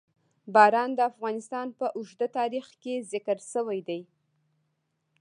[0.53, 4.01] باران د افغانستان په اوږده تاریخ کې ذکر شوی دی.